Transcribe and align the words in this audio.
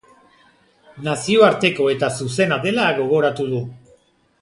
Nazioarteko 1.09 1.89
eta 1.97 2.11
zuzena 2.25 2.61
dela 2.67 2.89
gogoratu 3.01 3.51
du. 3.55 3.61